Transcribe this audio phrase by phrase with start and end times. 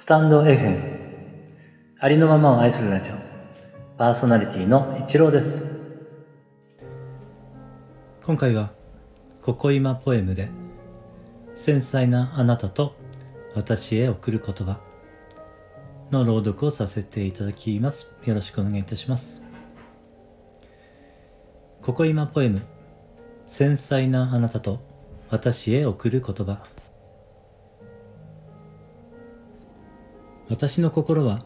[0.00, 0.80] スタンド FM
[1.98, 3.14] ありのままを愛するラジオ。
[3.98, 6.06] パーソナリティの一郎です。
[8.24, 8.70] 今回は
[9.42, 10.50] 「ここ今ポエム」で
[11.56, 12.94] 「繊細なあなたと
[13.56, 14.78] 私へ送る言葉」
[16.12, 18.06] の朗読をさせていただきます。
[18.24, 19.42] よろしくお願いいたします。
[21.82, 22.62] ここ今ポエム
[23.48, 24.78] 「繊細なあなたと
[25.28, 26.64] 私へ送る言葉」
[30.48, 31.44] 私の心は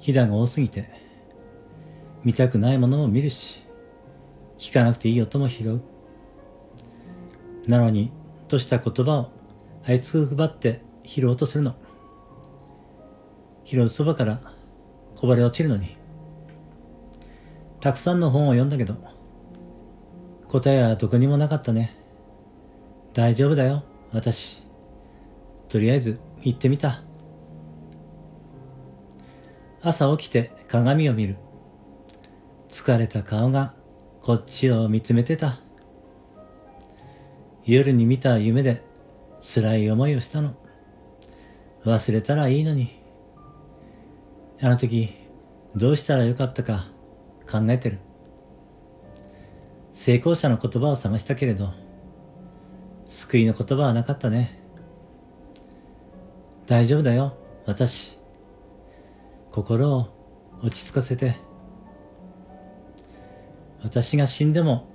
[0.00, 0.90] ひだが多すぎて
[2.24, 3.62] 見たくないものも見るし
[4.58, 5.82] 聞かなくていい音も拾う。
[7.68, 8.10] なのに
[8.48, 9.32] とした言葉を
[9.84, 11.76] あいつくばって拾おうとするの。
[13.64, 14.40] 拾うそばから
[15.16, 15.96] こぼれ落ちるのに。
[17.80, 18.96] たくさんの本を読んだけど
[20.48, 21.96] 答えはどこにもなかったね。
[23.14, 24.62] 大丈夫だよ私。
[25.68, 27.07] とりあえず行ってみた。
[29.80, 31.36] 朝起きて鏡を見る。
[32.68, 33.74] 疲れた顔が
[34.22, 35.60] こっちを見つめてた。
[37.64, 38.82] 夜に見た夢で
[39.40, 40.54] 辛い思いをしたの。
[41.84, 42.98] 忘れたらいいのに。
[44.60, 45.14] あの時
[45.76, 46.88] どうしたらよかったか
[47.48, 47.98] 考えてる。
[49.92, 51.72] 成功者の言葉を探したけれど、
[53.08, 54.60] 救いの言葉はなかったね。
[56.66, 58.17] 大丈夫だよ、私。
[59.58, 60.06] 心を
[60.62, 61.34] 落ち着かせて。
[63.82, 64.86] 私が死んでも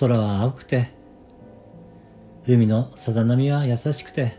[0.00, 0.90] 空は青くて
[2.46, 4.38] 海のさざ波は優しくて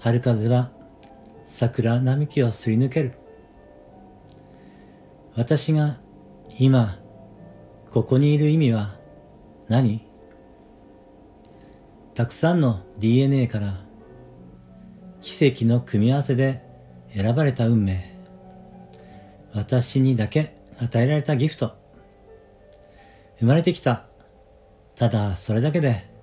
[0.00, 0.70] 春風は
[1.46, 3.14] 桜並木をすり抜ける。
[5.34, 5.98] 私が
[6.58, 6.98] 今
[7.90, 8.96] ここにいる意味は
[9.68, 10.06] 何？
[12.14, 13.80] たくさんの DNA から
[15.22, 16.65] 奇跡の組み合わせで
[17.16, 18.14] 選ばれた運命。
[19.54, 21.74] 私にだけ与えられたギフト。
[23.38, 24.04] 生まれてきた。
[24.96, 26.14] ただそれだけで。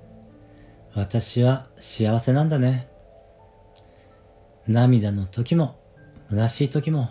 [0.93, 2.87] 私は幸せなんだね。
[4.67, 5.79] 涙の時も
[6.29, 7.09] 虚しい時も。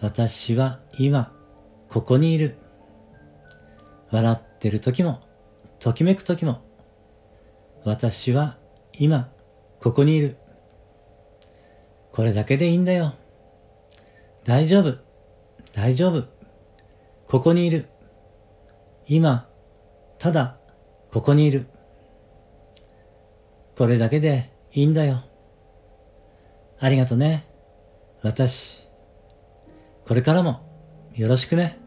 [0.00, 1.34] 私は今
[1.90, 2.56] ここにいる。
[4.10, 5.20] 笑ってる時も
[5.80, 6.62] ときめく時も。
[7.84, 8.56] 私は
[8.94, 9.28] 今
[9.80, 10.39] ここにいる。
[12.12, 13.14] これだけでいいんだよ。
[14.44, 14.98] 大丈夫。
[15.72, 16.24] 大丈夫。
[17.26, 17.86] ここにいる。
[19.06, 19.48] 今、
[20.18, 20.58] ただ、
[21.12, 21.66] ここにいる。
[23.76, 25.24] これだけでいいんだよ。
[26.78, 27.46] ありがとね。
[28.22, 28.86] 私。
[30.06, 30.60] これからも
[31.14, 31.79] よろしくね。